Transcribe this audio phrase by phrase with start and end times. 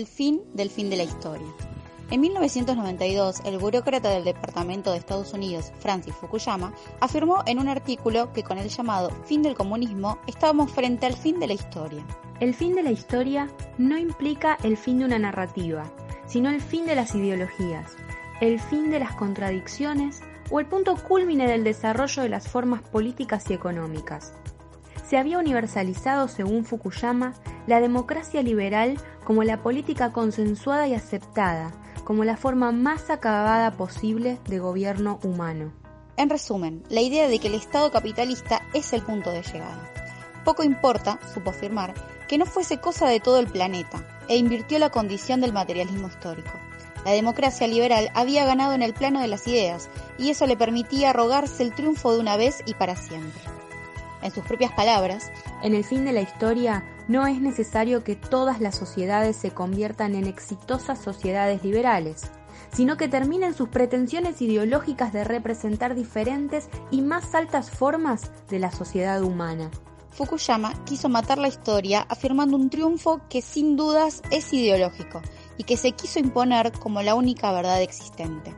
[0.00, 1.46] el fin del fin de la historia.
[2.10, 8.32] En 1992, el burócrata del Departamento de Estados Unidos, Francis Fukuyama, afirmó en un artículo
[8.32, 12.04] que con el llamado fin del comunismo estábamos frente al fin de la historia.
[12.40, 15.92] El fin de la historia no implica el fin de una narrativa,
[16.26, 17.92] sino el fin de las ideologías,
[18.40, 23.50] el fin de las contradicciones o el punto cúlmine del desarrollo de las formas políticas
[23.50, 24.32] y económicas.
[25.06, 27.34] Se había universalizado, según Fukuyama,
[27.66, 31.72] la democracia liberal como la política consensuada y aceptada,
[32.04, 35.72] como la forma más acabada posible de gobierno humano.
[36.16, 39.88] En resumen, la idea de que el Estado capitalista es el punto de llegada.
[40.44, 41.94] Poco importa, supo afirmar,
[42.28, 46.52] que no fuese cosa de todo el planeta, e invirtió la condición del materialismo histórico.
[47.04, 51.10] La democracia liberal había ganado en el plano de las ideas, y eso le permitía
[51.10, 53.40] arrogarse el triunfo de una vez y para siempre.
[54.22, 55.30] En sus propias palabras,
[55.62, 60.14] en el fin de la historia no es necesario que todas las sociedades se conviertan
[60.14, 62.30] en exitosas sociedades liberales,
[62.72, 68.70] sino que terminen sus pretensiones ideológicas de representar diferentes y más altas formas de la
[68.70, 69.72] sociedad humana.
[70.10, 75.20] Fukuyama quiso matar la historia afirmando un triunfo que sin dudas es ideológico
[75.58, 78.54] y que se quiso imponer como la única verdad existente.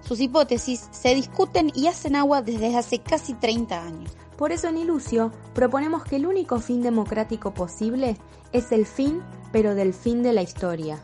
[0.00, 4.16] Sus hipótesis se discuten y hacen agua desde hace casi 30 años.
[4.42, 8.16] Por eso en Ilusio proponemos que el único fin democrático posible
[8.52, 10.98] es el fin, pero del fin de la historia.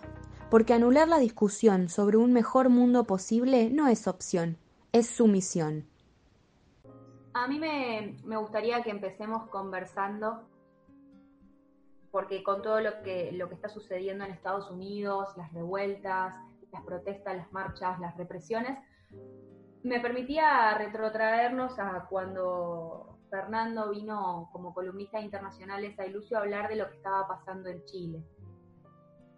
[0.50, 4.58] Porque anular la discusión sobre un mejor mundo posible no es opción,
[4.90, 5.86] es sumisión.
[7.32, 10.42] A mí me, gustaría que empecemos conversando,
[12.10, 16.34] porque con todo lo que, lo que está sucediendo en Estados Unidos, las revueltas,
[16.72, 18.76] las protestas, las marchas, las represiones,
[19.84, 26.76] me permitía retrotraernos a cuando Fernando vino como columnista internacional a Ilusio a hablar de
[26.76, 28.24] lo que estaba pasando en Chile.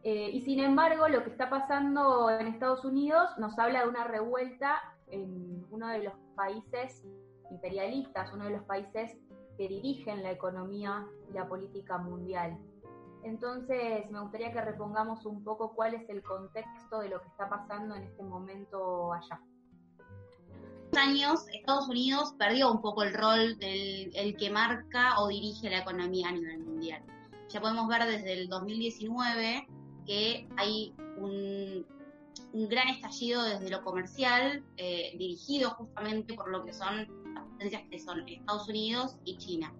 [0.02, 4.04] Eh, y sin embargo, lo que está pasando en Estados Unidos nos habla de una
[4.04, 7.04] revuelta en uno de los países
[7.50, 9.16] imperialistas, uno de los países
[9.58, 12.56] que dirigen la economía y la política mundial.
[13.22, 17.50] Entonces, me gustaría que repongamos un poco cuál es el contexto de lo que está
[17.50, 19.38] pasando en este momento allá
[20.96, 25.78] años Estados Unidos perdió un poco el rol del el que marca o dirige la
[25.78, 27.02] economía a nivel mundial.
[27.48, 29.66] Ya podemos ver desde el 2019
[30.06, 31.86] que hay un,
[32.52, 37.98] gran estallido desde lo comercial, eh, dirigido justamente por lo que son las potencias que
[37.98, 39.72] son Estados Unidos y China.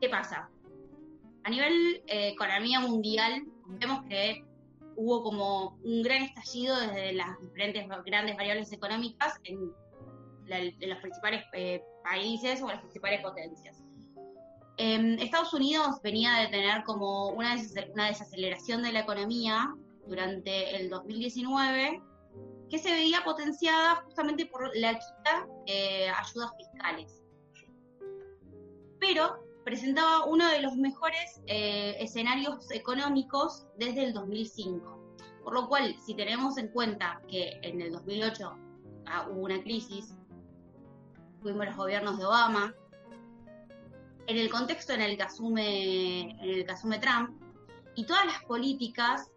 [0.00, 0.48] ¿Qué pasa?
[1.44, 4.44] A nivel eh, economía mundial, vemos que
[4.96, 9.72] hubo como un gran estallido desde las diferentes grandes variables económicas en,
[10.48, 13.82] los principales eh, países o las principales potencias.
[14.78, 17.56] Em, Estados Unidos venía de tener como una,
[17.94, 19.74] una desaceleración de la economía
[20.06, 22.00] durante el 2019
[22.70, 27.22] que se veía potenciada justamente por la quita de ayudas fiscales.
[29.00, 34.96] Pero presentaba uno de los mejores eh, escenarios económicos desde el 2005.
[35.42, 38.56] Por lo cual, si tenemos en cuenta que en el 2008
[39.06, 40.14] ah, hubo una crisis,
[41.42, 42.72] tuvimos los gobiernos de Obama,
[44.28, 47.36] en el contexto en el que asume, en el que asume Trump,
[47.96, 49.32] y todas las políticas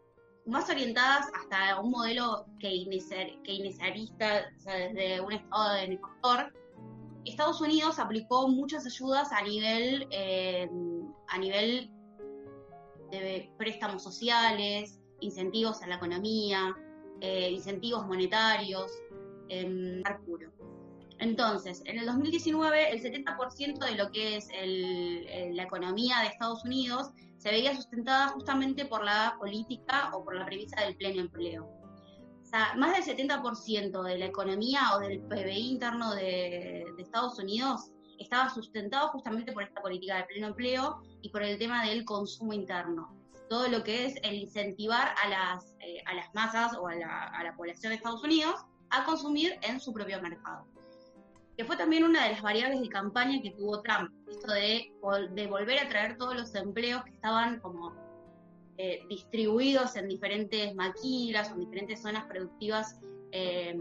[0.45, 6.53] más orientadas hasta un modelo keynesiarista, o sea, desde un estado de Ecuador,
[7.25, 10.69] Estados Unidos aplicó muchas ayudas a nivel, eh,
[11.27, 11.91] a nivel
[13.11, 16.75] de préstamos sociales, incentivos a la economía,
[17.21, 18.91] eh, incentivos monetarios,
[19.49, 20.51] eh, puro.
[21.17, 24.47] Entonces, en el 2019, el 70% de lo que es
[25.53, 30.45] la economía de Estados Unidos se veía sustentada justamente por la política o por la
[30.45, 31.78] premisa del pleno empleo
[32.49, 38.49] sea, más del 70% de la economía o del PBI interno de, Estados Unidos estaba
[38.49, 43.15] sustentado justamente por esta política de pleno empleo y por el tema del consumo interno.
[43.49, 47.23] Todo lo que es el incentivar a las, eh, a las masas o a la,
[47.23, 48.55] a la población de Estados Unidos
[48.89, 50.67] a consumir en su propio mercado.
[51.57, 54.91] Que fue también una de las variables de campaña que tuvo Trump, esto de,
[55.31, 57.95] de volver a traer todos los empleos que estaban como
[58.81, 62.97] eh, distribuidos en diferentes maquilas o en diferentes zonas productivas.
[63.33, 63.77] Eh,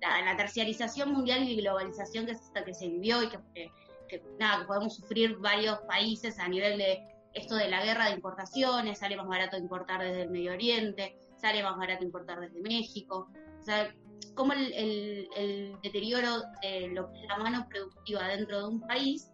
[0.00, 2.34] la, terciarización mundial y globalización que,
[2.64, 7.56] que se vivió y que, nada, que podemos sufrir varios países a nivel de esto
[7.56, 11.76] de la guerra de importaciones, sale más barato importar desde el Medio Oriente, sale más
[11.76, 13.28] barato importar desde México.
[13.60, 13.94] O sea,
[14.34, 19.30] cómo el, deterioro de es la mano productiva dentro de un país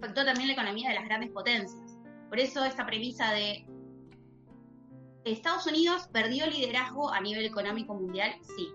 [0.00, 1.83] afectó también la economía de las grandes potencias.
[2.34, 3.64] Por eso esta premisa de
[5.24, 8.70] Estados Unidos perdió liderazgo a nivel económico mundial, sí.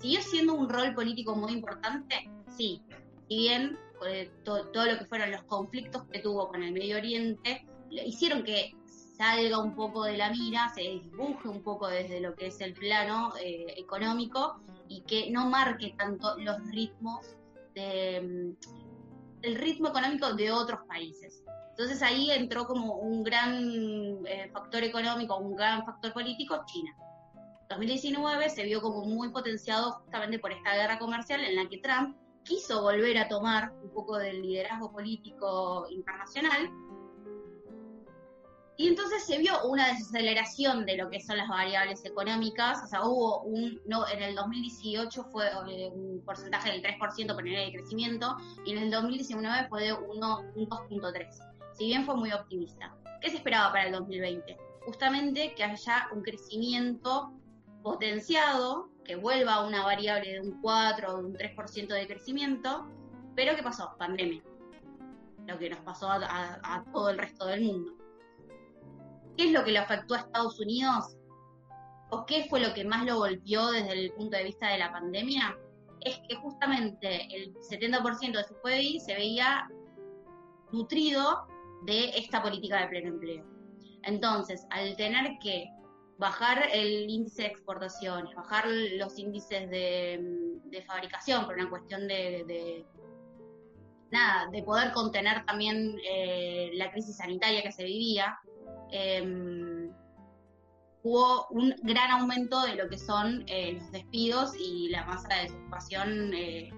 [0.00, 2.28] ¿Siguió siendo un rol político muy importante?
[2.56, 2.82] Sí.
[3.28, 7.64] Si bien eh, todo lo que fueron los conflictos que tuvo con el Medio Oriente,
[7.88, 8.74] hicieron que
[9.16, 12.74] salga un poco de la mira, se dibuje un poco desde lo que es el
[12.74, 17.36] plano eh, económico y que no marque tanto los ritmos
[17.76, 21.44] de, mm, el ritmo económico de otros países.
[21.78, 26.92] Entonces ahí entró como un gran eh, factor económico, un gran factor político, China.
[27.68, 32.16] 2019 se vio como muy potenciado justamente por esta guerra comercial en la que Trump
[32.42, 36.68] quiso volver a tomar un poco del liderazgo político internacional.
[38.76, 43.04] Y entonces se vio una desaceleración de lo que son las variables económicas, o sea,
[43.04, 47.78] hubo un, no, en el 2018 fue eh, un porcentaje del 3% por nivel de
[47.78, 52.92] crecimiento y en el 2019 fue de 2.3, si bien fue muy optimista.
[53.20, 54.56] ¿Qué se esperaba para el 2020?
[54.84, 57.32] Justamente que haya un crecimiento
[57.82, 62.86] potenciado, que vuelva a una variable de un 4 o un 3% de crecimiento,
[63.36, 63.94] pero ¿qué pasó?
[63.96, 64.42] Pandemia.
[65.46, 67.92] Lo que nos pasó a todo el resto del mundo.
[69.36, 71.16] ¿Qué es lo que le afectó a Estados Unidos?
[72.10, 74.90] ¿O qué fue lo que más lo golpeó desde el punto de vista de la
[74.90, 75.56] pandemia?
[76.00, 79.68] Es que justamente el 70% de su PIB se veía
[80.70, 81.47] nutrido
[81.84, 83.44] de esta política de pleno empleo.
[84.02, 85.68] Entonces, al tener que
[86.18, 92.84] bajar el índice de exportaciones, bajar los índices de, fabricación por una cuestión de,
[94.10, 98.38] nada, de poder contener también eh, la crisis sanitaria que se vivía,
[98.90, 99.92] Em,
[101.02, 105.42] hubo un gran aumento de lo que son eh, los despidos y la masa de
[105.42, 106.70] desocupación eh,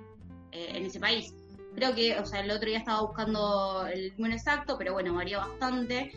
[0.52, 1.34] en ese país.
[1.80, 5.38] Creo que, o sea, el otro día estaba buscando el número exacto, pero bueno, varía
[5.38, 6.12] bastante.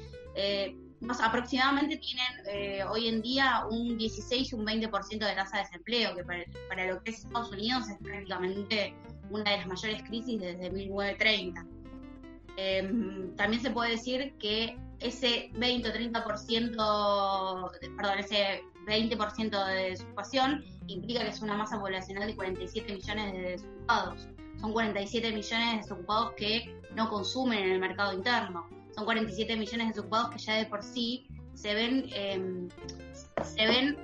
[0.99, 6.15] Más, aproximadamente tienen hoy en día un 16 y un 20% de tasa de desempleo,
[6.15, 8.93] que para, lo que es Estados Unidos es prácticamente
[9.29, 11.65] una de las mayores crisis desde 1930.
[12.57, 20.61] Em, también se puede decir que ese 20 o 30%, perdón, ese 20% de desocupación
[20.87, 24.27] implica que es una masa poblacional de 47 millones de desocupados.
[24.59, 28.67] Son 47 millones de desocupados que no consumen en el mercado interno.
[28.95, 32.69] Son 47 millones de desocupados que ya de por sí se ven, em,
[33.43, 33.97] se ven,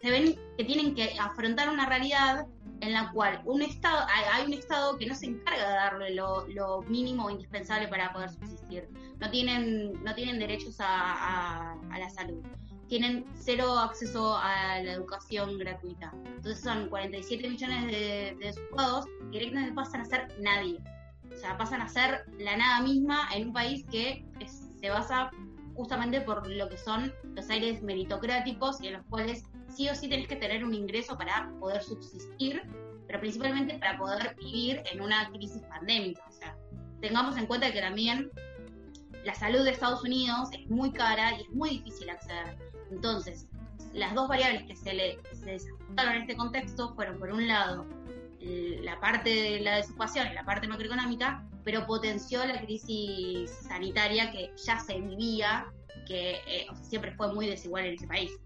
[0.00, 2.46] se ven que tienen que afrontar una realidad
[2.80, 6.82] en la cual un estado, hay un Estado que no se encarga de darle lo,
[6.88, 8.88] mínimo indispensable para poder subsistir.
[9.18, 12.42] No tienen, no tienen derechos a, la salud.
[12.88, 16.12] Tienen cero acceso a la educación gratuita.
[16.24, 20.78] Entonces son 47 millones de, de desocupados que directamente pasan a ser nadie.
[21.32, 24.24] O sea, pasan a ser la nada misma en un país que
[24.80, 25.30] se basa
[25.78, 30.08] justamente por lo que son los aires meritocráticos y en los cuales sí o sí
[30.08, 32.62] tenés que tener un ingreso para poder subsistir,
[33.06, 36.24] pero principalmente para poder vivir en una crisis pandémica.
[36.28, 36.56] O sea,
[37.00, 38.30] tengamos en cuenta que también
[39.24, 42.58] la salud de Estados Unidos es muy cara y es muy difícil acceder.
[42.90, 43.48] Entonces,
[43.92, 47.86] las dos variables que se le se desajustaron en este contexto fueron, por un lado,
[48.40, 54.52] la parte de la desocupación y la parte macroeconómica, pero potenció la crisis sanitaria que
[54.56, 55.66] ya se vivía,
[56.06, 58.38] que eh, siempre fue muy desigual en ese país.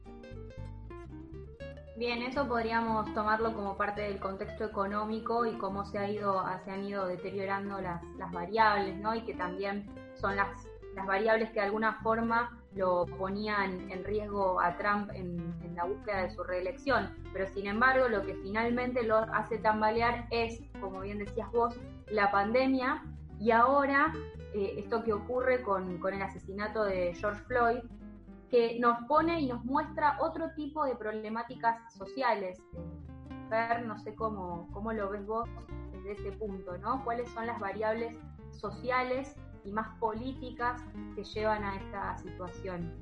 [1.96, 6.70] Bien, eso podríamos tomarlo como parte del contexto económico y cómo se, ha ido, se
[6.70, 9.14] han ido deteriorando las, las variables, ¿no?
[9.14, 9.88] Y que también
[10.18, 10.48] son las,
[10.96, 16.24] las variables que de alguna forma lo ponían en riesgo a Trump en, la búsqueda
[16.24, 17.10] de su reelección.
[17.32, 21.74] Pero sin embargo, lo que finalmente lo hace tambalear es, como bien decías vos,
[22.10, 23.02] la pandemia
[23.40, 24.12] y ahora
[24.52, 27.78] eh, esto que ocurre con, con el asesinato de George Floyd,
[28.50, 32.62] que nos pone y nos muestra otro tipo de problemáticas sociales.
[33.48, 35.48] Ver, no sé cómo, cómo lo ves vos
[35.92, 37.02] desde ese punto, ¿no?
[37.02, 38.14] ¿Cuáles son las variables
[38.50, 40.82] sociales y más políticas
[41.14, 42.92] que llevan a esta situación?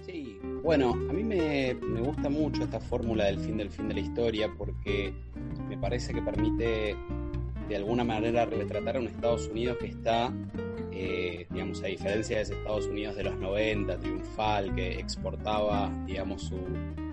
[0.00, 3.94] Sí, bueno, a mí me, me gusta mucho esta fórmula del fin del fin de
[3.94, 5.12] la historia porque
[5.68, 6.96] me parece que permite
[7.68, 10.32] de alguna manera retratar a un Estados Unidos que está
[10.98, 16.44] eh, digamos, a diferencia de ese Estados Unidos de los 90, triunfal, que exportaba, digamos,
[16.44, 16.56] su,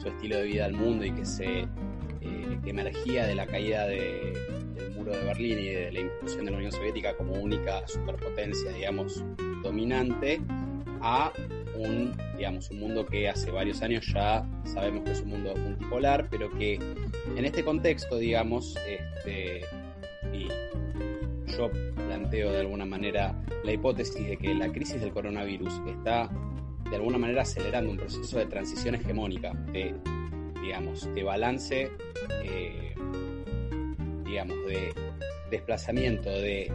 [0.06, 1.62] estilo de vida al mundo y que se
[2.22, 3.86] eh, emergía de la caída
[4.76, 8.72] del muro de Berlín y de la inclusión de la Unión Soviética como única superpotencia,
[8.72, 9.24] digamos,
[9.62, 10.42] dominante,
[11.02, 11.32] a
[11.76, 16.28] un, digamos, un mundo que hace varios años ya sabemos que es un mundo multipolar,
[16.30, 16.76] pero que
[17.36, 19.62] en este contexto, digamos, este,
[20.32, 20.48] y
[21.52, 26.30] yo planteo de alguna manera la hipótesis de que la crisis del coronavirus está
[26.90, 29.96] de alguna manera acelerando un proceso de transición hegemónica, de,
[30.62, 31.92] digamos, de balance,
[32.44, 32.93] eh,
[34.34, 34.92] digamos, de
[35.52, 36.72] desplazamiento de,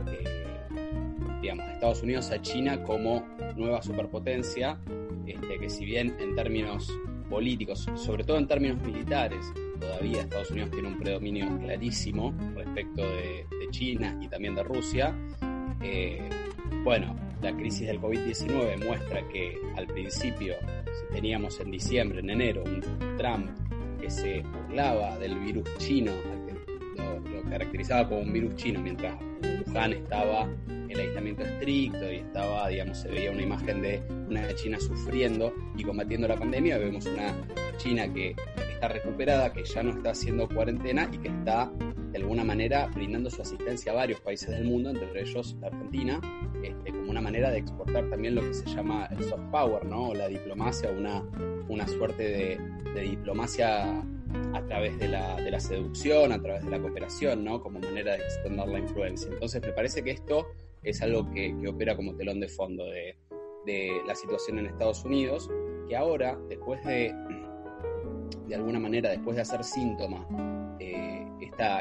[1.42, 4.78] digamos, de Estados Unidos a China como nueva superpotencia,
[5.26, 6.96] este, que si bien en términos
[7.28, 9.44] políticos, sobre todo en términos militares,
[9.80, 15.14] todavía Estados Unidos tiene un predominio clarísimo respecto de, China y también de Rusia.
[15.82, 16.26] Eh,
[16.84, 20.54] bueno, la crisis del COVID-19 muestra que al principio,
[20.86, 22.80] si teníamos en diciembre, en enero, un
[23.18, 23.50] Trump
[24.00, 26.12] que se burlaba del virus chino,
[27.48, 29.16] caracterizaba como un virus chino, mientras
[29.66, 30.48] Wuhan estaba
[30.88, 35.84] el aislamiento estricto y estaba, digamos, se veía una imagen de una China sufriendo y
[35.84, 36.78] combatiendo la pandemia.
[36.78, 37.34] Vemos una
[37.76, 38.34] China que
[38.72, 41.70] está recuperada, que ya no está haciendo cuarentena y que está
[42.12, 46.20] de alguna manera brindando su asistencia a varios países del mundo, entre ellos la Argentina,
[46.62, 50.14] este, como una manera de exportar también lo que se llama el soft power, ¿no?
[50.14, 51.22] La diplomacia, una,
[51.68, 52.58] una suerte
[52.94, 54.02] de diplomacia
[54.54, 57.60] a través de la, de la, seducción, a través de la cooperación, ¿no?
[57.62, 59.30] Como manera de extender la influencia.
[59.32, 60.46] Entonces me parece que esto
[60.82, 63.16] es algo que, opera como telón de fondo de,
[64.06, 65.50] la situación en Estados Unidos,
[65.86, 67.14] que ahora, después de,
[68.46, 70.26] de alguna manera, después de hacer síntoma
[70.80, 71.26] eh,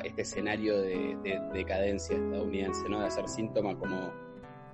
[0.03, 2.99] este escenario de, decadencia estadounidense, ¿no?
[2.99, 4.11] de hacer síntoma como,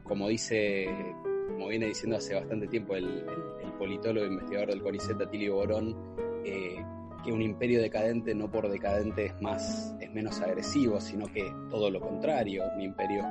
[0.03, 0.87] como dice,
[1.51, 3.25] como viene diciendo hace bastante tiempo el,
[3.77, 5.95] politólogo e investigador del CONICET, Atilio Borón,
[6.45, 6.81] eh,
[7.23, 11.89] que un imperio decadente no por decadente es más es menos agresivo, sino que todo
[11.89, 13.23] lo contrario, un imperio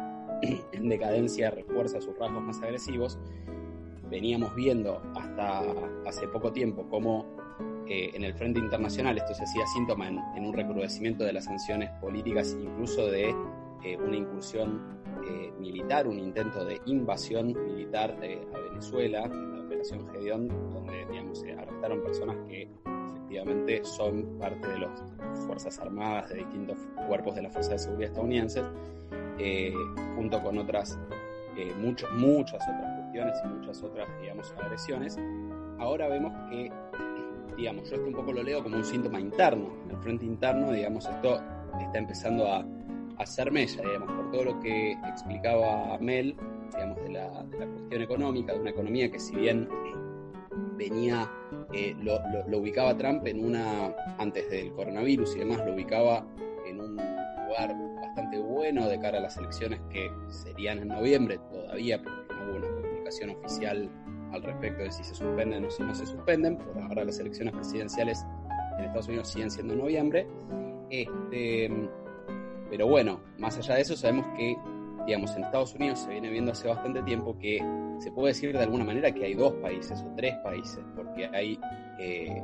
[0.72, 3.18] en decadencia refuerza sus rasgos más agresivos.
[4.10, 5.62] Veníamos viendo hasta
[6.06, 7.24] hace poco tiempo cómo
[7.88, 11.90] eh, en el frente internacional esto se hacía síntoma en, un recrudecimiento de las sanciones
[12.00, 13.34] políticas, incluso de
[13.84, 18.16] eh, una incursión eh, militar, un intento de invasión militar
[18.54, 22.68] a Venezuela, en la operación Gedeón, donde digamos, arrestaron personas que
[23.32, 25.00] efectivamente son parte de las
[25.46, 26.76] Fuerzas Armadas de distintos
[27.08, 28.64] cuerpos de la Fuerza de Seguridad estadounidenses
[29.38, 29.72] eh,
[30.16, 30.98] junto con otras,
[31.56, 35.18] eh, muchas otras cuestiones y muchas otras, digamos, agresiones.
[35.78, 36.70] Ahora vemos que,
[37.56, 39.72] digamos, yo esto un poco lo leo como un síntoma interno.
[39.84, 41.40] En el frente interno, digamos, esto
[41.80, 42.66] está empezando a, a
[43.22, 46.36] hacer mella, digamos, por todo lo que explicaba Mel,
[46.74, 49.68] digamos, de la, de la cuestión económica, de una economía que si bien
[51.72, 56.26] eh, lo, lo, ubicaba Trump en una, antes del coronavirus y demás, lo ubicaba
[56.66, 62.02] en un lugar bastante bueno de cara a las elecciones que serían en noviembre todavía,
[62.02, 63.90] porque no hubo una comunicación oficial
[64.32, 66.56] al respecto de si se suspenden o si no se suspenden.
[66.56, 68.24] Por ahora las elecciones presidenciales
[68.78, 70.26] en Estados Unidos siguen siendo en noviembre.
[70.90, 71.70] Este,
[72.70, 74.56] pero bueno, más allá de eso, sabemos que,
[75.06, 77.58] digamos, en Estados Unidos se viene viendo hace bastante tiempo que
[77.98, 81.58] se puede decir de alguna manera que hay dos países o tres países, porque hay
[81.98, 82.42] eh,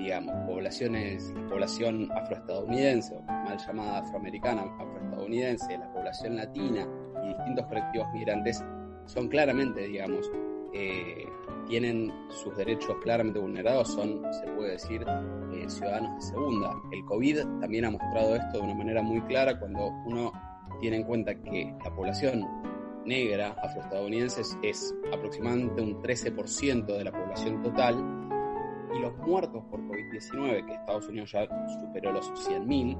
[0.00, 6.88] digamos, poblaciones, la población afroestadounidense, mal llamada afroamericana, afroestadounidense, la población latina
[7.22, 8.64] y distintos colectivos migrantes
[9.04, 10.30] son claramente, digamos,
[10.72, 11.26] eh,
[11.68, 15.04] tienen sus derechos claramente vulnerados, son, se puede decir,
[15.52, 16.74] eh, ciudadanos de segunda.
[16.92, 20.32] El COVID también ha mostrado esto de una manera muy clara cuando uno
[20.80, 22.46] tiene en cuenta que la población
[23.04, 27.96] negra afroestadounidense es aproximadamente un 13% de la población total
[28.94, 31.48] y los muertos por COVID-19, que Estados Unidos ya
[31.80, 32.96] superó los 100.000,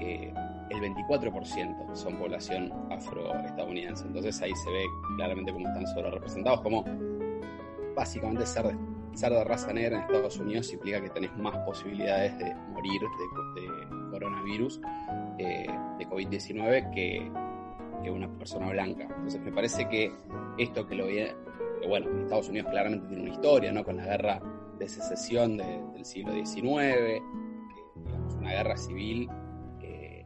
[0.00, 0.32] eh,
[0.70, 4.06] el 24% son población afroestadounidense.
[4.06, 4.84] Entonces ahí se ve
[5.16, 6.84] claramente cómo están sobre representados, como
[7.94, 8.76] básicamente ser de,
[9.14, 14.10] ser de raza negra en Estados Unidos implica que tenés más posibilidades de morir de,
[14.10, 14.80] coronavirus,
[15.38, 15.66] eh,
[15.98, 17.30] de COVID-19, que,
[18.02, 19.04] que una persona blanca.
[19.04, 20.12] Entonces me parece que
[20.58, 21.34] esto que lo viene,
[21.86, 23.84] bueno, Estados Unidos claramente tiene una historia, ¿no?
[23.84, 24.40] Con la guerra
[24.78, 27.22] de secesión del siglo XIX,
[28.04, 29.28] digamos, una guerra civil
[29.82, 30.24] eh,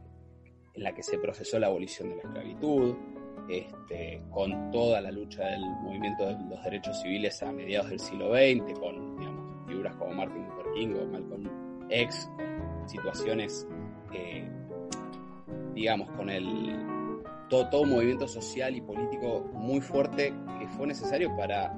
[0.73, 2.95] en la que se procesó la abolición de la esclavitud,
[3.49, 8.33] este, con toda la lucha del movimiento de los derechos civiles a mediados del siglo
[8.33, 11.49] XX, con digamos, figuras como Martin Luther King o Malcolm
[11.89, 13.67] X, con situaciones,
[14.13, 14.49] eh,
[15.75, 16.75] digamos, con el
[17.49, 21.75] todo, todo, movimiento social y político muy fuerte que fue necesario para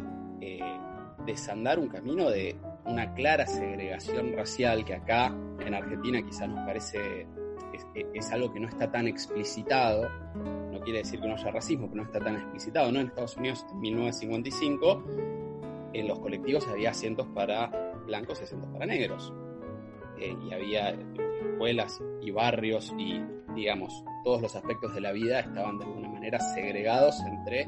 [1.25, 7.27] desandar un camino de una clara segregación racial que acá en Argentina quizás nos parece
[8.13, 10.09] es, algo que no está tan explicitado,
[10.71, 12.99] no quiere decir que no haya racismo, pero no está tan explicitado, ¿no?
[12.99, 15.03] En Estados Unidos en 1955
[15.93, 17.67] en los colectivos había asientos para
[18.05, 19.33] blancos y asientos para negros.
[20.19, 20.89] Eh, y había
[21.51, 23.21] escuelas y barrios y,
[23.57, 27.67] digamos, todos los aspectos de la vida estaban de alguna manera segregados entre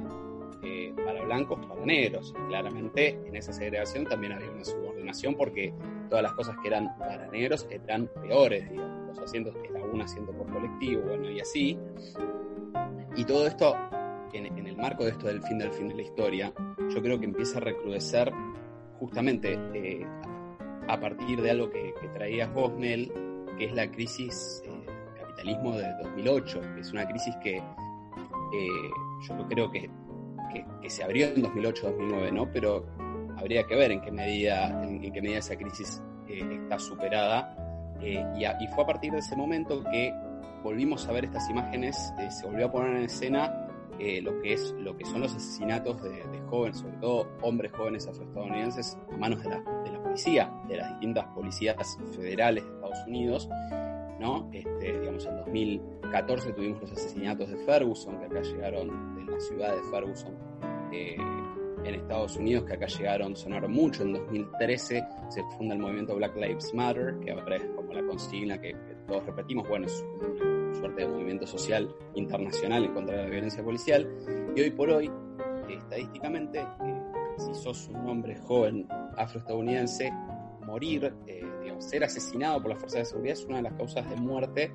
[0.62, 2.34] eh, para blancos, para negros.
[2.48, 5.74] Claramente en esa segregación también había una subordinación porque
[6.10, 9.08] todas las cosas que eran para negros eran peores, digamos.
[9.08, 11.78] Los asientos era un asiento por colectivo, bueno, y así.
[13.16, 13.76] Y todo esto,
[14.34, 16.54] en, el marco de esto del fin del fin de la historia,
[16.90, 18.32] yo creo que empieza a recrudecer
[19.00, 20.06] justamente eh,
[20.88, 23.12] a partir de algo que, traías vos, Mel,
[23.58, 24.62] que es la crisis
[25.40, 28.90] capitalismo de 2008, que es una crisis que eh,
[29.28, 29.90] yo creo que,
[30.82, 32.52] que, se abrió en 2008-2009, ¿no?
[32.52, 32.86] Pero
[33.38, 37.56] habría que ver en qué medida, en, qué medida esa crisis eh, está superada.
[38.02, 40.14] Eh, y, fue a partir de ese momento que
[40.64, 41.96] volvimos a ver estas imágenes,
[42.30, 43.66] se volvió a poner en escena
[44.22, 48.98] lo que es lo que son los asesinatos de, jóvenes, sobre todo hombres jóvenes afroestadounidenses,
[49.14, 53.50] a manos de la, de la policía, de las distintas policías federales de Estados Unidos,
[54.20, 54.50] ¿no?
[54.52, 59.76] Este, digamos, en 2014 tuvimos los asesinatos de Ferguson, que acá llegaron, de la ciudad
[59.76, 60.36] de Ferguson,
[60.92, 61.18] eh,
[61.84, 64.04] en Estados Unidos, que acá llegaron, sonaron mucho.
[64.04, 68.60] En 2013 se funda el movimiento Black Lives Matter, que ahora es como la consigna
[68.60, 68.76] que,
[69.08, 73.64] todos repetimos, bueno, es una suerte de movimiento social internacional en contra de la violencia
[73.64, 74.08] policial.
[74.56, 75.10] Y hoy por hoy,
[75.70, 77.02] estadísticamente, eh,
[77.38, 78.86] si sos un hombre joven
[79.18, 80.12] afroestadounidense,
[80.66, 81.12] morir
[81.80, 84.72] ser asesinado por las fuerzas de seguridad es una de las causas de muerte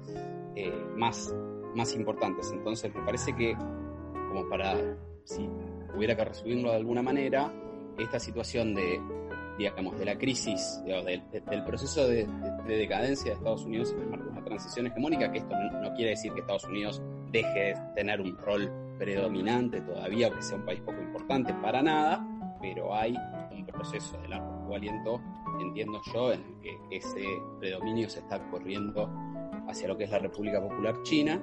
[0.56, 1.34] eh, más,
[1.74, 2.50] más importantes.
[2.52, 3.56] Entonces me parece que,
[4.28, 4.76] como para,
[5.24, 5.48] si
[5.96, 7.52] hubiera que resumirlo de alguna manera,
[7.98, 9.00] esta situación de,
[9.58, 12.26] digamos, de la crisis, del proceso de,
[12.66, 16.10] decadencia de Estados Unidos en el marco de una transición hegemónica, que esto no, quiere
[16.10, 20.64] decir que Estados Unidos deje de tener un rol predominante todavía o que sea un
[20.64, 22.26] país poco importante, para nada,
[22.60, 23.16] pero hay
[23.52, 25.20] un proceso de largo aliento
[25.62, 27.24] entiendo yo, en el que ese
[27.58, 29.10] predominio se está corriendo
[29.68, 31.42] hacia lo que es la República Popular China.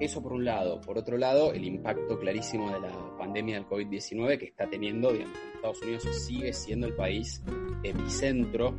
[0.00, 0.80] Eso por un lado.
[0.80, 5.36] Por otro lado, el impacto clarísimo de la pandemia del COVID-19 que está teniendo, digamos,
[5.54, 7.42] Estados Unidos sigue siendo el país
[7.82, 8.74] epicentro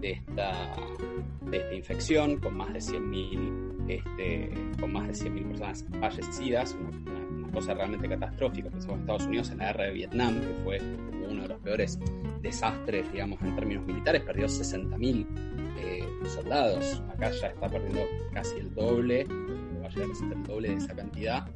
[0.00, 0.74] de esta,
[1.50, 7.21] de esta infección, con más de 100.000 este, con más de 100.000 personas fallecidas, una,
[7.52, 8.70] cosa realmente catastrófica.
[8.70, 10.80] Pensamos en Estados Unidos en la guerra de Vietnam, que fue
[11.28, 11.98] uno de los peores
[12.40, 15.26] desastres, digamos, en términos militares, perdió 60.000
[15.78, 18.00] eh, soldados, acá ya está perdiendo
[18.32, 19.26] casi el doble,
[19.82, 21.48] va a llegar a ser el doble de esa cantidad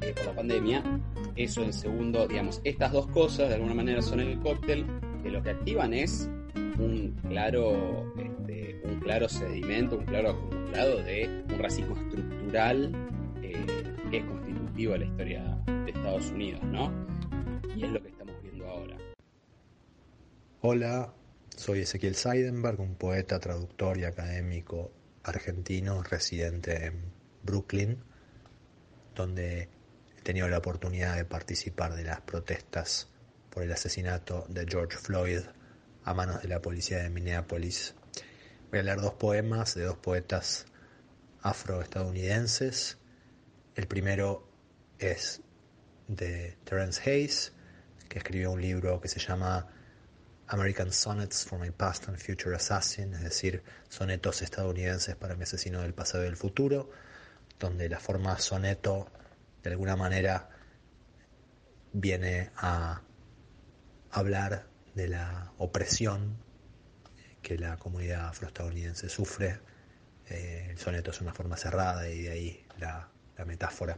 [0.00, 0.82] eh, por la pandemia.
[1.36, 4.86] Eso en segundo, digamos, estas dos cosas de alguna manera son el cóctel
[5.22, 6.28] que lo que activan es
[6.78, 12.92] un claro, este, un claro sedimento, un claro acumulado de un racismo estructural
[13.42, 13.64] eh,
[14.10, 14.24] que es
[14.74, 16.90] de la historia de Estados Unidos, ¿no?
[17.76, 18.12] Y es lo que
[20.64, 21.12] Hola,
[21.56, 24.92] soy Ezequiel Seidenberg, un poeta, traductor y académico
[25.24, 27.98] argentino residente en Brooklyn,
[29.14, 29.68] donde
[30.16, 33.10] he tenido la oportunidad de participar de las protestas
[33.50, 35.40] por el asesinato de George Floyd
[36.04, 37.94] a manos de la policía de Minneapolis.
[38.70, 40.66] Voy a leer dos poemas de dos poetas
[41.42, 42.98] afroestadounidenses.
[43.74, 44.51] El primero
[45.02, 45.42] es
[46.08, 47.52] de Terence Hayes,
[48.08, 49.66] que escribió un libro que se llama
[50.48, 55.80] American Sonnets for My Past and Future Assassin, es decir, sonetos estadounidenses para mi asesino
[55.80, 56.90] del pasado y del futuro,
[57.58, 59.08] donde la forma soneto
[59.62, 60.50] de alguna manera
[61.92, 63.00] viene a
[64.10, 66.36] hablar de la opresión
[67.40, 69.60] que la comunidad afroestadounidense sufre.
[70.28, 73.96] Eh, el soneto es una forma cerrada y de ahí la, la metáfora.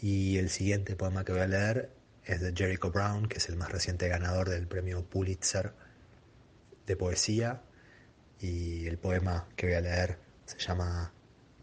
[0.00, 1.90] Y el siguiente poema que voy a leer
[2.24, 5.72] es de Jericho Brown, que es el más reciente ganador del premio Pulitzer
[6.86, 7.62] de poesía.
[8.38, 11.12] Y el poema que voy a leer se llama,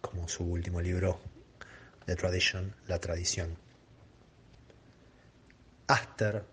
[0.01, 1.21] como su último libro,
[2.05, 3.57] The Tradition, La Tradición.
[5.87, 6.43] Aster,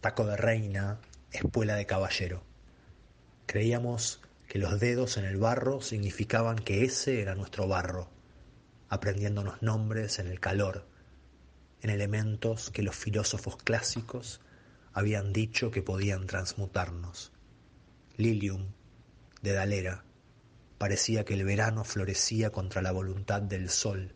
[0.00, 2.42] taco de reina, espuela de caballero.
[3.46, 8.10] Creíamos que los dedos en el barro significaban que ese era nuestro barro,
[8.88, 10.90] aprendiéndonos nombres en el calor
[11.82, 14.40] en elementos que los filósofos clásicos
[14.92, 17.32] habían dicho que podían transmutarnos.
[18.16, 18.72] Lilium,
[19.42, 20.04] de Dalera,
[20.78, 24.14] parecía que el verano florecía contra la voluntad del sol,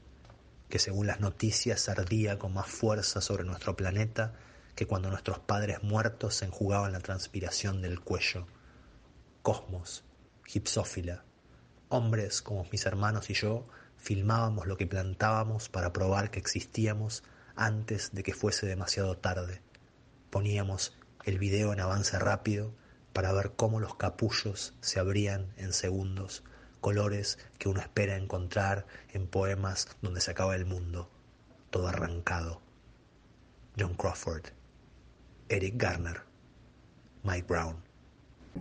[0.68, 4.35] que según las noticias ardía con más fuerza sobre nuestro planeta
[4.74, 8.46] que cuando nuestros padres muertos se enjugaban la transpiración del cuello.
[9.42, 10.05] Cosmos,
[10.44, 11.24] gipsófila,
[11.88, 17.22] hombres como mis hermanos y yo filmábamos lo que plantábamos para probar que existíamos
[17.57, 19.61] antes de que fuese demasiado tarde.
[20.31, 22.75] Poníamos el video en avance rápido
[23.12, 26.43] para ver cómo los capullos se abrían en segundos,
[26.81, 31.11] colores que uno espera encontrar en poemas donde se acaba el mundo,
[31.71, 32.61] todo arrancado.
[33.79, 34.45] John Crawford,
[35.49, 36.23] Eric Garner,
[37.23, 37.77] Mike Brown.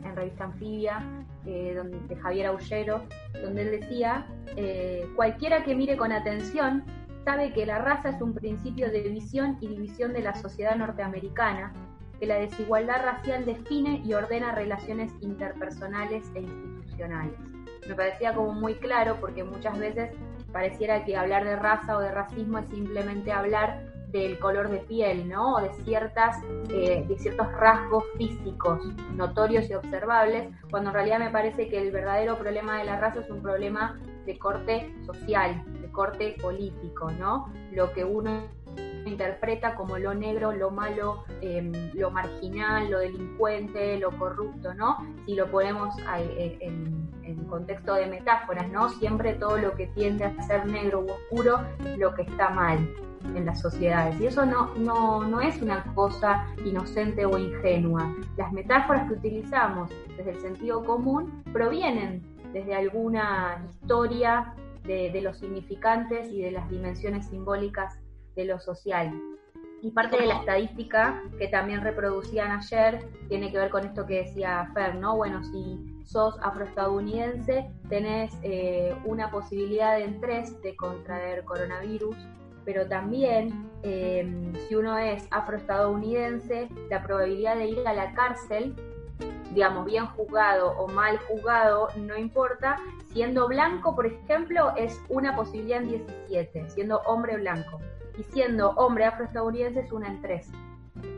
[0.04, 4.26] En revista Anfibia, eh, de Javier Aullero, donde él decía,
[4.56, 6.84] eh, cualquiera que mire con atención
[7.24, 11.74] sabe que la raza es un principio de visión y división de la sociedad norteamericana,
[12.20, 17.34] que la desigualdad racial define y ordena relaciones interpersonales e institucionales.
[17.88, 20.12] Me parecía como muy claro porque muchas veces
[20.52, 25.28] pareciera que hablar de raza o de racismo es simplemente hablar del color de piel,
[25.28, 25.56] ¿no?
[25.56, 26.38] O de ciertas,
[26.70, 31.92] eh, de ciertos rasgos físicos notorios y observables, cuando en realidad me parece que el
[31.92, 37.52] verdadero problema de la raza es un problema de corte social, de corte político, ¿no?
[37.72, 38.44] Lo que uno
[39.06, 44.98] interpreta como lo negro, lo malo, em, lo marginal, lo delincuente, lo corrupto, ¿no?
[45.26, 48.90] Si lo ponemos eh, en, en, contexto de metáforas, ¿no?
[48.90, 51.60] Siempre todo lo que tiende a ser negro u oscuro,
[51.98, 52.90] lo que está mal
[53.36, 54.20] en las sociedades.
[54.20, 58.14] Y eso no, no, no es una cosa inocente o ingenua.
[58.38, 62.22] Las metáforas que utilizamos desde el sentido común provienen
[62.54, 68.00] desde alguna historia de, los significantes y de las dimensiones simbólicas
[68.36, 69.14] de lo social.
[69.82, 74.24] Y parte de la estadística que también reproducían ayer tiene que ver con esto que
[74.24, 75.18] decía Fer, ¿no?
[75.18, 82.16] Bueno, si sos afroestadounidense, tenés eh, una posibilidad en tres de contraer coronavirus,
[82.64, 88.74] pero también em, si uno es afroestadounidense, la probabilidad de ir a la cárcel,
[89.54, 92.78] digamos, bien juzgado o mal juzgado, no importa,
[93.12, 97.80] siendo blanco, por ejemplo, es una posibilidad en 17, siendo hombre blanco
[98.18, 100.52] y siendo hombre afroestadounidense es una en tres.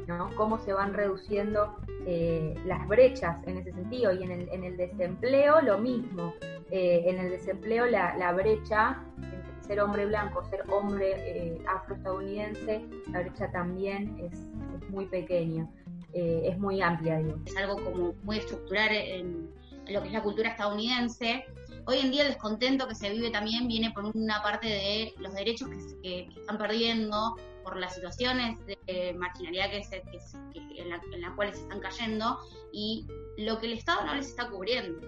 [0.07, 0.29] ¿no?
[0.35, 4.13] Cómo se van reduciendo eh, las brechas en ese sentido.
[4.13, 6.33] Y en el, en el desempleo lo mismo.
[6.71, 12.83] Eh, en el desempleo la, la, brecha entre ser hombre blanco, ser hombre eh, afroestadounidense,
[13.11, 14.47] la brecha también es
[14.89, 15.67] muy pequeña,
[16.15, 17.17] es muy amplia.
[17.17, 17.37] Digo.
[17.45, 19.49] Es algo como muy estructural en,
[19.87, 21.45] lo que es la cultura estadounidense
[21.85, 25.33] hoy en día el descontento que se vive también viene por una parte de los
[25.33, 25.69] derechos
[26.01, 29.81] que, están perdiendo, por las situaciones de marginalidad que,
[30.77, 30.89] en,
[31.21, 32.37] las cuales se están cayendo
[32.71, 33.05] y
[33.37, 34.99] lo que el Estado no les está cubriendo.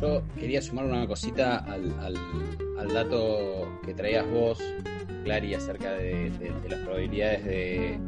[0.00, 4.58] Yo quería sumar una cosita al, dato que traías vos,
[5.24, 6.30] Clary, acerca de,
[6.68, 8.00] las probabilidades de,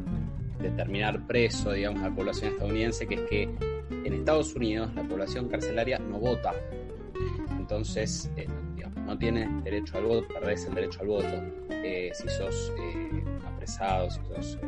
[0.70, 3.42] de terminar preso, digamos, a la población estadounidense, que es que
[3.90, 6.52] en Estados Unidos la población carcelaria no vota
[7.66, 8.46] entonces eh,
[9.06, 11.42] no tienes derecho al voto, perdés el derecho al voto.
[11.68, 14.58] Eh, si sos eh, apresado, si sos...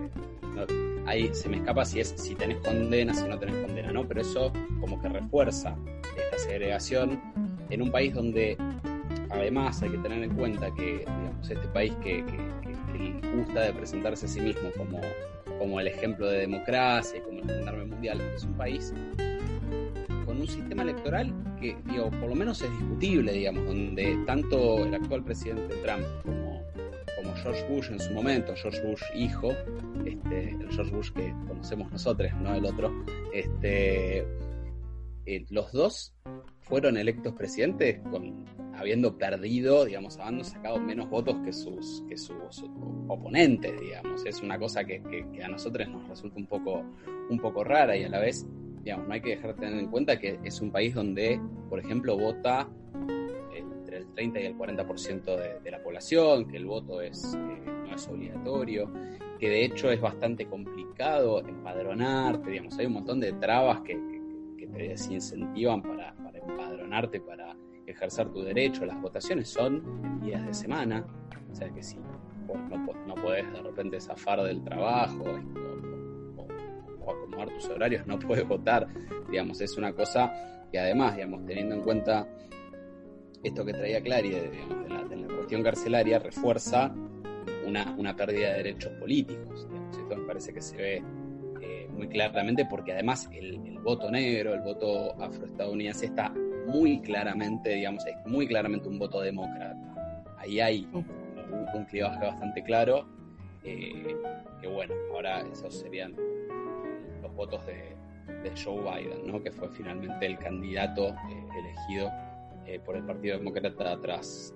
[1.07, 4.07] ahí se me escapa si es si tenés condena, si no tenés condena, ¿no?
[4.09, 5.77] Pero eso como que refuerza
[6.17, 7.21] esta segregación
[7.71, 8.57] en un país donde
[9.31, 12.25] además hay que tener en cuenta que digamos, este país que,
[13.33, 15.01] gusta de presentarse a sí mismo como,
[15.59, 18.92] como el ejemplo de democracia y como el gendarme mundial, es un país
[20.25, 24.94] con un sistema electoral que, digo, por lo menos es discutible, digamos, donde tanto el
[24.94, 26.62] actual presidente Trump como,
[27.16, 29.53] como George Bush en su momento, George Bush hijo,
[30.05, 32.92] este, el George Bush que conocemos nosotros, no el otro,
[33.33, 34.18] este,
[35.27, 36.14] eh, los dos
[36.61, 38.44] fueron electos presidentes con,
[38.79, 42.64] habiendo perdido, digamos, habiendo sacado menos votos que sus, que sus
[43.09, 44.25] oponentes, digamos.
[44.25, 46.85] Es una cosa que, que, a nosotros nos resulta un poco,
[47.29, 48.47] un poco rara y a la vez
[48.97, 52.17] no hay que dejar de tener en cuenta que es un país donde, por ejemplo,
[52.17, 52.69] vota
[53.55, 57.71] entre el 30 y el 40% de, de la población, que el voto es, eh,
[57.87, 58.91] no es obligatorio,
[59.38, 64.19] que de hecho es bastante complicado empadronarte, digamos, hay un montón de trabas que,
[64.69, 67.57] te desincentivan para, para empadronarte, para
[67.90, 68.85] ejercer tu derecho.
[68.85, 71.05] Las votaciones son días de semana,
[71.51, 75.24] o sea que si no, no podés de repente zafar del trabajo,
[77.11, 78.87] acomodar tus horarios, no puedes votar,
[79.31, 80.33] digamos, es una cosa
[80.70, 82.29] que además, digamos, teniendo en cuenta
[83.42, 84.51] esto que traía Clary de,
[84.88, 86.92] la, cuestión carcelaria, refuerza
[87.66, 89.66] una, una, pérdida de derechos políticos.
[89.92, 91.03] Esto me parece que se ve
[91.62, 96.35] eh, muy claramente porque además el, voto negro, el voto afroestadounidense está
[96.68, 99.76] muy claramente, digamos, es muy claramente un voto demócrata.
[100.38, 101.04] Ahí hay un,
[101.74, 103.07] un clivaje bastante claro,
[103.64, 104.16] eh,
[104.61, 106.14] que bueno, ahora esos serían
[107.35, 107.96] votos de,
[108.62, 109.42] Joe Biden, ¿no?
[109.42, 112.11] que fue finalmente el candidato eh, elegido
[112.66, 114.54] eh, por el Partido Demócrata tras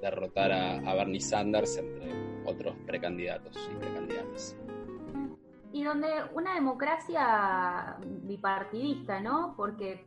[0.00, 2.12] derrotar a, Bernie Sanders entre
[2.44, 4.56] otros precandidatos y precandidatas.
[5.72, 9.54] Y donde una democracia bipartidista, ¿no?
[9.56, 10.04] Porque,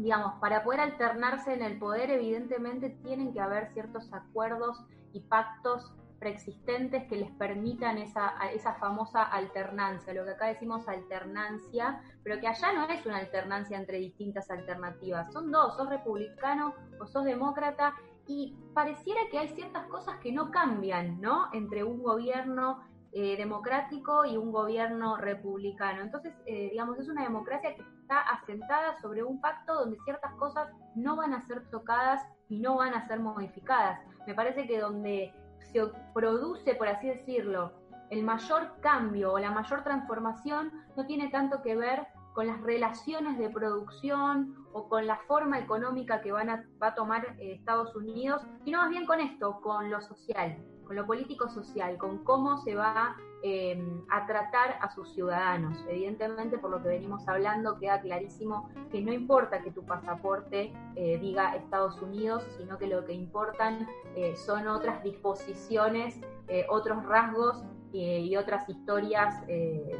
[0.00, 5.92] digamos, para poder alternarse en el poder, evidentemente tienen que haber ciertos acuerdos y pactos
[6.18, 12.46] preexistentes que les permitan esa, esa famosa alternancia, lo que acá decimos alternancia, pero que
[12.46, 17.94] allá no es una alternancia entre distintas alternativas, son dos, sos republicano o sos demócrata
[18.26, 21.48] y pareciera que hay ciertas cosas que no cambian, ¿no?
[21.54, 22.80] Entre un gobierno
[23.12, 26.02] eh, democrático y un gobierno republicano.
[26.02, 30.68] Entonces, eh, digamos, es una democracia que está asentada sobre un pacto donde ciertas cosas
[30.94, 34.00] no van a ser tocadas y no van a ser modificadas.
[34.26, 35.34] Me parece que donde
[35.72, 35.82] se
[36.14, 37.72] produce, por así decirlo,
[38.10, 43.38] el mayor cambio o la mayor transformación no tiene tanto que ver con las relaciones
[43.38, 47.94] de producción o con la forma económica que van a, va a tomar eh, Estados
[47.96, 50.56] Unidos, sino más bien con esto, con lo social,
[50.90, 55.78] con lo político social, con cómo se va eh, a tratar a sus ciudadanos.
[55.88, 61.16] Evidentemente, por lo que venimos hablando, queda clarísimo que no importa que tu pasaporte eh,
[61.20, 63.86] diga Estados Unidos, sino que lo que importan
[64.34, 66.20] son otras disposiciones,
[66.68, 69.46] otros rasgos y otras historias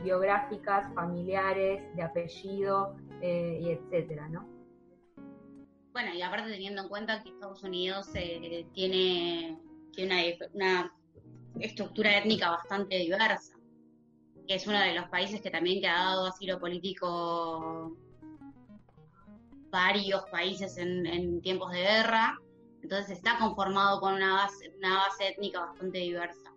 [0.03, 4.44] biográficas, familiares, de apellido, y etcétera, ¿no?
[5.92, 9.59] Bueno, y aparte teniendo en cuenta que Estados Unidos eh, tiene,
[9.92, 10.92] tiene una,
[11.59, 13.59] estructura étnica bastante diversa,
[14.46, 17.96] que es uno de los países que también que ha dado asilo político
[19.68, 22.38] varios países en, tiempos de guerra,
[22.83, 26.55] entonces está conformado con una base, una base étnica bastante diversa.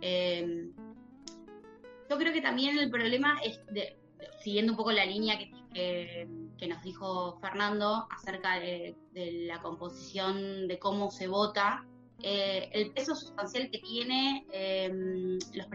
[0.00, 0.72] Em,
[2.08, 3.60] yo creo que también el problema es,
[4.42, 5.50] siguiendo un poco la línea que
[6.58, 11.86] que nos dijo Fernando acerca de, la composición de cómo se vota,
[12.22, 14.90] eh, el peso sustancial que tiene eh,
[15.52, 15.66] los,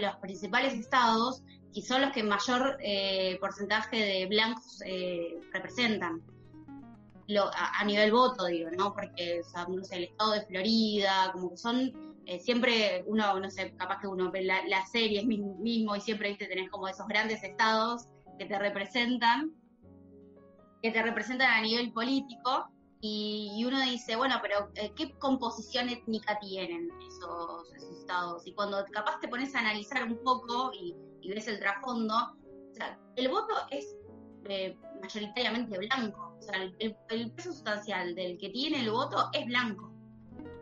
[0.00, 1.42] los principales estados,
[1.74, 4.80] que son los que mayor eh, porcentaje de blancos
[5.52, 6.22] representan.
[7.54, 8.92] a, nivel voto, digo, ¿no?
[8.92, 11.92] Porque, o el estado de Florida, como que son
[12.40, 16.46] siempre uno, no sé, capaz que uno ve la, la serie mismo y siempre, viste,
[16.46, 18.06] tenés como esos grandes estados
[18.38, 19.52] que te representan
[20.82, 22.70] que te representan a nivel político
[23.02, 28.46] y, uno dice, bueno, pero eh, ¿qué composición étnica tienen esos, estados?
[28.46, 30.94] Y cuando capaz te pones a analizar un poco y,
[31.26, 32.14] ves el trasfondo,
[33.16, 33.96] el voto es
[34.44, 39.90] eh, mayoritariamente blanco, o sea, el, peso sustancial del que tiene el voto es blanco.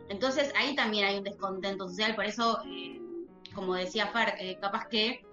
[0.07, 3.01] Entonces ahí también hay un descontento social, por eso, eh,
[3.53, 5.25] como decía Fer, capaz que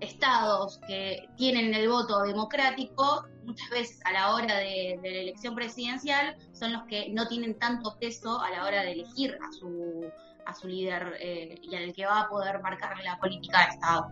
[0.00, 6.36] estados que tienen el voto democrático muchas veces a la hora de, la elección presidencial
[6.52, 10.04] son los que no tienen tanto peso a la hora de elegir a su,
[10.46, 14.08] a su líder eh, y al que va a poder marcar la política de Estado.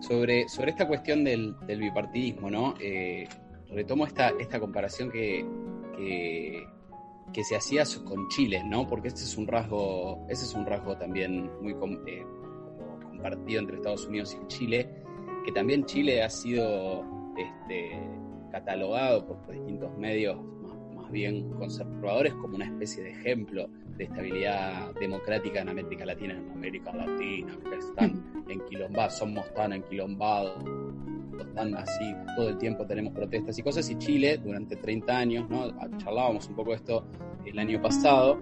[0.00, 2.74] Sobre, sobre esta cuestión del, bipartidismo, ¿no?
[2.80, 3.28] Eh,
[3.68, 5.46] retomo esta, esta comparación que,
[7.32, 8.86] que, se hacía con Chile, ¿no?
[8.86, 11.72] Porque este es un rasgo, ese es un rasgo también muy
[12.06, 12.24] eh,
[13.02, 14.88] compartido entre Estados Unidos y Chile,
[15.44, 17.98] que también Chile ha sido este,
[18.50, 20.38] catalogado por distintos medios
[20.96, 26.50] más, bien conservadores como una especie de ejemplo de estabilidad democrática en América Latina, en
[26.52, 30.64] América Latina, que están enquilombados, somos tan enquilombados,
[31.54, 35.70] tan así, todo el tiempo tenemos protestas y cosas, y Chile durante 30 años, ¿no?
[35.98, 37.04] charlábamos un poco esto
[37.44, 38.40] el año pasado,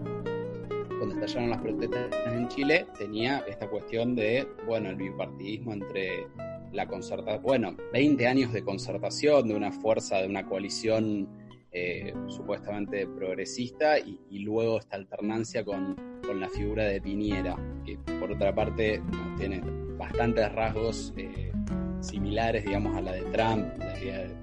[0.98, 6.27] cuando estallaron las protestas en Chile, tenía esta cuestión de, bueno, el bipartidismo entre
[6.73, 11.29] la concertación, bueno, 20 años de concertación de una fuerza, de una coalición
[11.71, 15.97] eh, supuestamente progresista y, luego esta alternancia con,
[16.35, 19.03] la figura de Piñera, que por otra parte
[19.39, 19.63] tiene
[19.97, 21.53] bastantes rasgos eh,
[22.01, 23.67] similares, digamos, a la de Trump,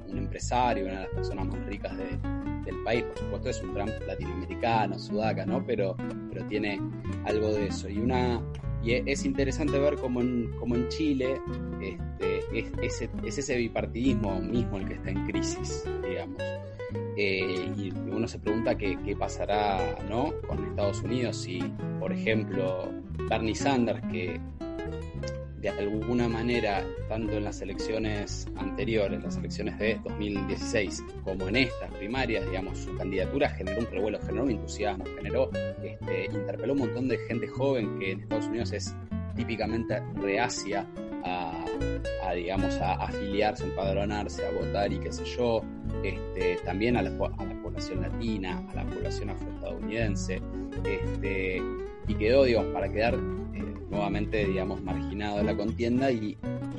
[0.07, 3.91] un empresario, una de las personas más ricas del país, por supuesto es un Trump
[4.07, 5.65] latinoamericano, sudaca, ¿no?
[5.65, 5.95] Pero,
[6.29, 6.79] pero tiene
[7.25, 7.89] algo de eso.
[7.89, 8.41] Y una
[8.85, 11.41] y es interesante ver cómo en, en Chile
[11.81, 16.37] este, es, ese, bipartidismo mismo el que está en crisis, digamos.
[17.17, 20.33] Eh, y uno se pregunta qué, pasará ¿no?
[20.47, 21.59] con Estados Unidos si,
[21.99, 22.91] por ejemplo,
[23.27, 24.39] Bernie Sanders, que
[25.61, 31.91] de alguna manera, tanto en las elecciones anteriores, las elecciones de 2016, como en estas
[31.93, 35.49] primarias, digamos, su candidatura generó un revuelo, generó un entusiasmo, generó,
[35.83, 38.95] este, interpeló un montón de gente joven que en Estados Unidos es
[39.35, 40.87] típicamente reacia
[41.23, 45.63] a, digamos, a afiliarse, a empadronarse, a votar y qué sé yo,
[46.03, 50.41] este, también a la, población latina, a la población afroestadounidense,
[50.83, 51.61] este,
[52.07, 53.17] y quedó, digamos, para quedar
[53.89, 56.37] nuevamente, digamos, marginado de la contienda y,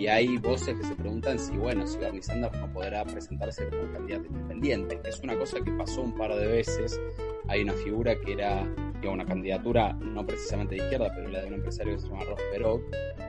[0.09, 4.27] hay voces que se preguntan si, bueno, si Bernie Sanders no podrá presentarse como candidato
[4.27, 5.01] independiente.
[5.05, 7.01] Es una cosa que pasó un par de veces.
[7.49, 8.67] Hay una figura que era
[9.11, 12.41] una candidatura no precisamente de izquierda, pero la de un empresario que se llama Ross
[12.53, 12.83] Perot,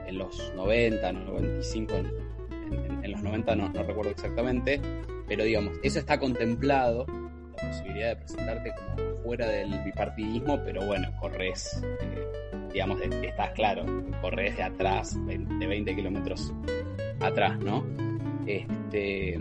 [0.08, 4.82] en los 90, 95, en, en, los 90 no, no, recuerdo exactamente,
[5.28, 11.10] pero digamos, eso está contemplado, la posibilidad de presentarte como fuera del bipartidismo, pero bueno,
[11.20, 12.27] corres, eh,
[12.72, 13.86] digamos, estás claro,
[14.22, 16.54] corres de atrás, de 20 kilómetros
[17.20, 17.86] atrás, ¿no?
[18.46, 19.40] Este,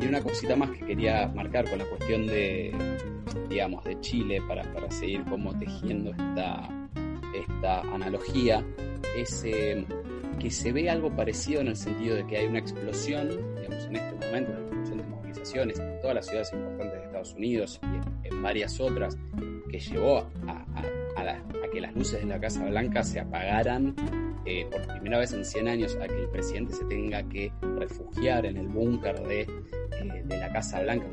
[0.00, 2.72] y una cosita más que quería marcar con la cuestión de,
[3.48, 6.68] digamos, de Chile para, para seguir como tejiendo esta,
[7.34, 8.64] esta analogía,
[9.16, 9.86] es eh,
[10.38, 13.96] que se ve algo parecido en el sentido de que hay una explosión, digamos, en
[13.96, 18.28] este momento, una explosión de movilizaciones en todas las ciudades importantes de Estados Unidos y
[18.28, 19.16] en, varias otras,
[19.70, 20.73] que llevó a,
[21.74, 23.94] que las luces de la Casa Blanca se apagaran
[24.46, 28.46] eh, por primera vez en 100 años, a que el presidente se tenga que refugiar
[28.46, 31.06] en el búnker de, eh, la Casa Blanca,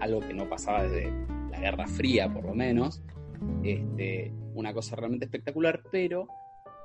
[0.00, 1.12] algo que no pasaba desde
[1.50, 3.02] la Guerra Fría por lo menos,
[3.62, 6.26] este, una cosa realmente espectacular, pero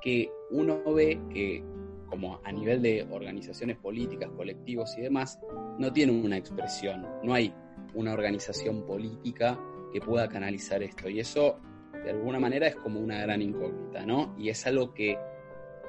[0.00, 1.64] que uno ve que
[2.06, 5.40] como a nivel de organizaciones políticas, colectivos y demás,
[5.78, 7.52] no tienen una expresión, no hay
[7.94, 9.58] una organización política
[9.92, 11.08] que pueda canalizar esto.
[11.08, 11.58] Y eso,
[12.04, 14.34] de alguna manera, es como una gran incógnita, ¿no?
[14.38, 15.18] Y es algo que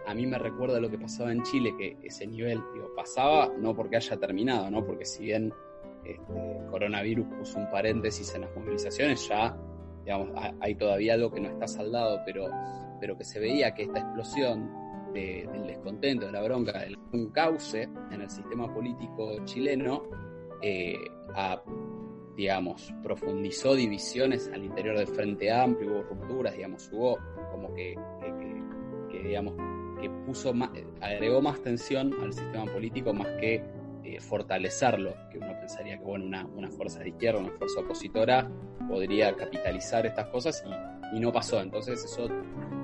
[0.07, 2.61] a mí me recuerda lo que pasaba en Chile, que ese nivel,
[2.95, 4.85] pasaba no porque haya terminado, ¿no?
[4.85, 5.51] Porque si bien
[6.03, 6.19] este,
[6.69, 9.57] coronavirus puso un paréntesis en las movilizaciones, ya,
[10.03, 12.47] digamos, hay todavía algo que no está saldado, pero,
[12.99, 14.71] pero que se veía que esta explosión
[15.13, 20.03] del descontento, de la bronca, del un cauce en el sistema político chileno,
[20.61, 20.97] eh,
[22.35, 27.17] digamos, profundizó divisiones al interior del Frente Amplio, hubo rupturas, digamos, hubo
[27.51, 27.97] como que,
[29.23, 29.53] digamos,
[30.01, 30.69] que puso más,
[31.01, 33.63] agregó más tensión al sistema político más que
[34.03, 38.51] eh, fortalecerlo, que uno pensaría que bueno, una, una, fuerza de izquierda, una fuerza opositora
[38.87, 40.63] podría capitalizar estas cosas
[41.11, 41.61] y, y no pasó.
[41.61, 42.29] Entonces eso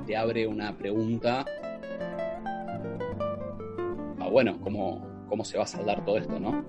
[0.07, 1.45] te abre una pregunta
[4.31, 6.63] bueno, cómo, cómo se va a saldar todo esto, ¿no?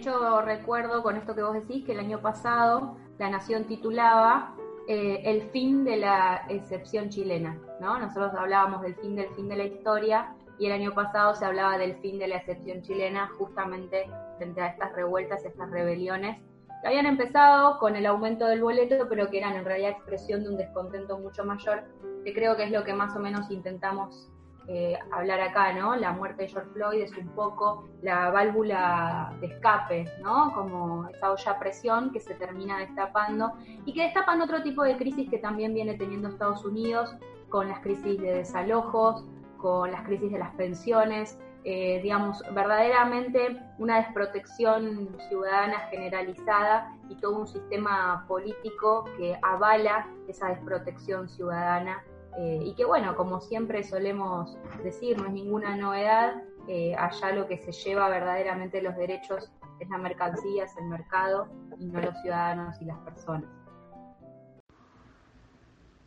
[0.00, 4.56] Hecho, recuerdo con esto que vos decís que el año pasado La Nación titulaba
[4.88, 7.98] eh, El fin de la excepción chilena, ¿no?
[7.98, 11.76] Nosotros hablábamos del fin del fin de la historia y el año pasado se hablaba
[11.76, 14.08] del fin de la excepción chilena justamente
[14.38, 16.40] frente a estas revueltas, estas rebeliones
[16.80, 20.48] que habían empezado con el aumento del boleto, pero que eran en realidad expresión de
[20.48, 21.84] un descontento mucho mayor,
[22.24, 24.30] que creo que es lo que más o menos intentamos
[24.72, 25.96] eh, hablar acá, ¿no?
[25.96, 30.52] La muerte de George Floyd es un poco la válvula de escape, ¿no?
[30.54, 33.54] Como esa olla a presión que se termina destapando
[33.84, 37.16] y que destapan otro tipo de crisis que también viene teniendo Estados Unidos
[37.48, 39.24] con las crisis de desalojos,
[39.58, 47.40] con las crisis de las pensiones, eh, digamos, verdaderamente una desprotección ciudadana generalizada y todo
[47.40, 52.04] un sistema político que avala esa desprotección ciudadana
[52.38, 57.48] eh, y que bueno, como siempre solemos decir, no es ninguna novedad, eh, allá lo
[57.48, 62.14] que se lleva verdaderamente los derechos es la mercancía, es el mercado y no los
[62.22, 63.50] ciudadanos y las personas.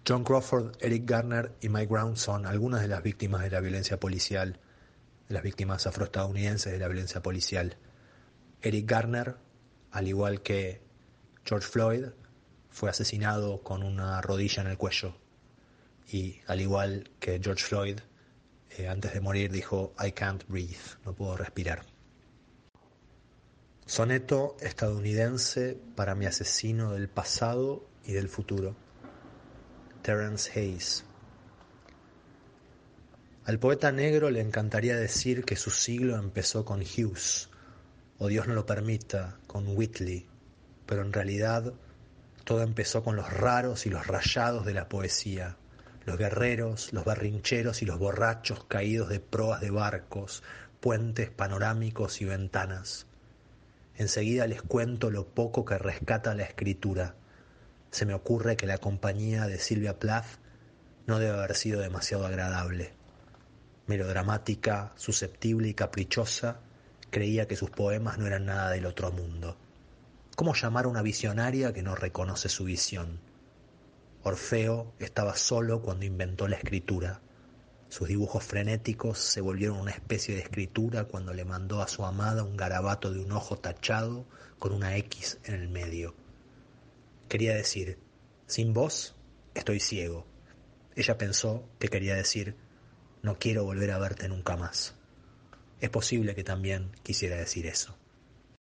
[0.08, 4.00] John Crawford, Eric Garner y Mike Brown son algunas de las víctimas de la violencia
[4.00, 4.60] policial,
[5.28, 7.78] de las víctimas afroestadounidenses de la violencia policial.
[8.62, 9.38] Eric Garner,
[9.92, 10.82] al igual que
[11.46, 12.06] George Floyd,
[12.70, 15.16] fue asesinado con una rodilla en el cuello
[16.12, 18.00] y al igual que George Floyd,
[18.78, 21.86] eh, antes de morir dijo, I can't breathe, no puedo respirar.
[23.86, 28.76] Soneto estadounidense para mi asesino del pasado y del futuro.
[30.02, 31.04] Terence Hayes.
[33.46, 37.50] Al poeta negro le encantaría decir que su siglo empezó con Hughes,
[38.18, 40.26] o Dios no lo permita, con Whitley,
[40.86, 41.74] pero en realidad
[42.46, 45.58] todo empezó con los raros y los rayados de la poesía,
[46.06, 50.44] los guerreros, los barrincheros y los borrachos caídos de proas de barcos,
[50.80, 53.08] puentes panorámicos y ventanas.
[53.96, 57.16] Enseguida les cuento lo poco que rescata la escritura.
[57.92, 60.26] Se me ocurre que la compañía de Silvia Plath
[61.06, 62.94] no debe haber sido demasiado agradable.
[63.88, 66.60] Melodramática, susceptible y caprichosa,
[67.12, 69.58] creía que sus poemas no eran nada del otro mundo.
[70.36, 73.20] ¿Cómo llamar a una visionaria que no reconoce su visión?
[74.26, 77.22] Orfeo estaba solo cuando inventó la escritura.
[77.90, 82.44] Sus dibujos frenéticos se volvieron una especie de escritura cuando le mandó a su amada
[82.44, 84.26] un garabato de un ojo tachado
[84.60, 86.16] con una X en el medio.
[87.28, 88.00] Quería decir,
[88.48, 89.14] sin vos
[89.56, 90.26] estoy ciego.
[90.96, 92.56] Ella pensó que quería decir,
[93.24, 94.96] no quiero volver a verte nunca más.
[95.82, 97.98] Es posible que también quisiera decir eso.